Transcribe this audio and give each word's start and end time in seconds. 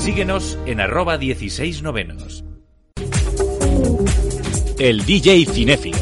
Síguenos 0.00 0.58
en 0.64 0.80
arroba 0.80 1.18
16 1.18 1.82
novenos. 1.82 2.42
El 4.78 5.04
DJ 5.04 5.44
Cinéfilo. 5.44 5.98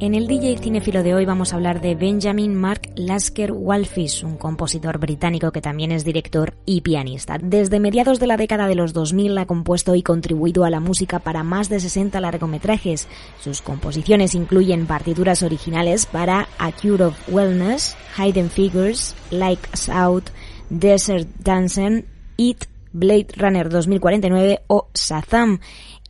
En 0.00 0.14
el 0.14 0.26
DJ 0.26 0.56
Cinefilo 0.56 1.02
de 1.02 1.14
hoy 1.14 1.26
vamos 1.26 1.52
a 1.52 1.56
hablar 1.56 1.82
de 1.82 1.94
Benjamin 1.94 2.54
Mark 2.54 2.90
Lasker 2.96 3.52
Walfish, 3.52 4.24
un 4.24 4.38
compositor 4.38 4.96
británico 4.98 5.52
que 5.52 5.60
también 5.60 5.92
es 5.92 6.06
director 6.06 6.54
y 6.64 6.80
pianista. 6.80 7.36
Desde 7.36 7.80
mediados 7.80 8.18
de 8.18 8.26
la 8.26 8.38
década 8.38 8.66
de 8.66 8.76
los 8.76 8.94
2000 8.94 9.36
ha 9.36 9.44
compuesto 9.44 9.94
y 9.94 10.02
contribuido 10.02 10.64
a 10.64 10.70
la 10.70 10.80
música 10.80 11.18
para 11.18 11.42
más 11.42 11.68
de 11.68 11.80
60 11.80 12.18
largometrajes. 12.18 13.08
Sus 13.40 13.60
composiciones 13.60 14.34
incluyen 14.34 14.86
partituras 14.86 15.42
originales 15.42 16.06
para 16.06 16.48
A 16.56 16.72
Cure 16.72 17.04
of 17.04 17.28
Wellness, 17.28 17.94
Hidden 18.16 18.48
Figures, 18.48 19.14
Like 19.30 19.68
Out, 19.92 20.30
Desert 20.70 21.28
Dancing, 21.40 22.06
It, 22.38 22.64
Blade 22.94 23.34
Runner 23.36 23.68
2049 23.68 24.62
o 24.66 24.88
Shazam. 24.94 25.60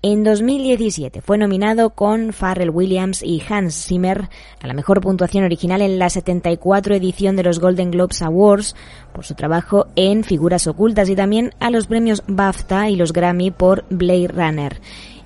En 0.03 0.25
2017 0.25 1.21
fue 1.21 1.37
nominado 1.37 1.91
con 1.91 2.33
Pharrell 2.33 2.71
Williams 2.71 3.23
y 3.23 3.43
Hans 3.47 3.85
Zimmer 3.87 4.31
a 4.63 4.67
la 4.67 4.73
mejor 4.73 5.03
puntuación 5.03 5.45
original 5.45 5.83
en 5.83 5.99
la 5.99 6.09
74 6.09 6.95
edición 6.95 7.37
de 7.37 7.43
los 7.43 7.61
Golden 7.61 7.91
Globes 7.91 8.23
Awards 8.23 8.75
por 9.13 9.27
su 9.27 9.35
trabajo 9.35 9.89
en 9.97 10.25
figuras 10.25 10.67
ocultas 10.67 11.11
y 11.11 11.17
también 11.17 11.53
a 11.61 11.69
los 11.69 11.87
premios 11.87 12.23
BAFTA 12.27 12.89
y 12.89 12.97
los 12.97 13.13
Grammy 13.13 13.51
por 13.51 13.85
Blade 13.91 14.29
Runner. 14.29 14.81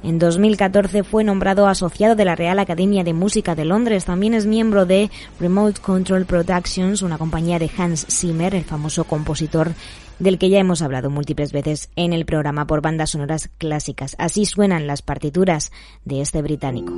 En 0.05 0.19
2014 0.19 1.03
fue 1.03 1.25
nombrado 1.25 1.67
asociado 1.67 2.15
de 2.15 2.27
la 2.27 2.37
Real 2.37 2.59
Academia 2.59 3.03
de 3.05 3.15
Música 3.15 3.55
de 3.55 3.65
Londres. 3.65 4.05
También 4.05 4.35
es 4.35 4.45
miembro 4.45 4.85
de 4.85 5.11
Remote 5.41 5.81
Control 5.81 6.27
Productions, 6.27 7.01
una 7.01 7.17
compañía 7.17 7.59
de 7.59 7.71
Hans 7.79 8.07
Zimmer, 8.11 8.55
el 8.55 8.65
famoso 8.65 9.05
compositor 9.05 9.73
del 10.19 10.39
que 10.39 10.51
ya 10.51 10.59
hemos 10.59 10.83
hablado 10.83 11.09
múltiples 11.09 11.53
veces 11.53 11.89
en 11.97 12.13
el 12.13 12.27
programa 12.27 12.67
por 12.67 12.83
bandas 12.83 13.11
sonoras 13.11 13.49
clásicas. 13.57 14.15
Así 14.19 14.45
suenan 14.45 14.87
las 14.87 15.01
partituras 15.01 15.73
de 16.05 16.21
este 16.21 16.43
británico. 16.43 16.93